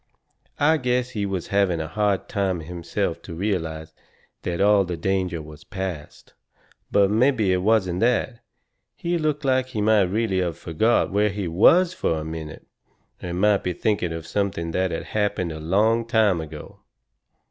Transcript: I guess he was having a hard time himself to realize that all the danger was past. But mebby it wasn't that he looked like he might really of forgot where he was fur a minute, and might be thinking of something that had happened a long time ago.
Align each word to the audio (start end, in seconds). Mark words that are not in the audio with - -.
I 0.59 0.77
guess 0.77 1.11
he 1.11 1.27
was 1.27 1.49
having 1.49 1.79
a 1.79 1.87
hard 1.87 2.27
time 2.27 2.61
himself 2.61 3.21
to 3.21 3.35
realize 3.35 3.93
that 4.41 4.59
all 4.59 4.83
the 4.83 4.97
danger 4.97 5.43
was 5.43 5.63
past. 5.63 6.33
But 6.89 7.11
mebby 7.11 7.53
it 7.53 7.57
wasn't 7.61 7.99
that 7.99 8.39
he 8.95 9.19
looked 9.19 9.45
like 9.45 9.67
he 9.67 9.81
might 9.81 10.05
really 10.09 10.39
of 10.39 10.57
forgot 10.57 11.11
where 11.11 11.29
he 11.29 11.47
was 11.47 11.93
fur 11.93 12.21
a 12.21 12.25
minute, 12.25 12.65
and 13.21 13.39
might 13.39 13.61
be 13.63 13.73
thinking 13.73 14.11
of 14.11 14.25
something 14.25 14.71
that 14.71 14.89
had 14.89 15.03
happened 15.03 15.51
a 15.51 15.59
long 15.59 16.07
time 16.07 16.41
ago. 16.41 16.79